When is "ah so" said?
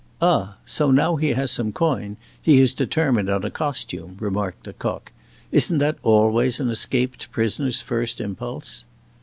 0.19-0.89